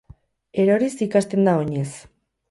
Eroriz 0.63 0.95
ikasten 1.05 1.45
da 1.49 1.53
oinez. 1.59 1.89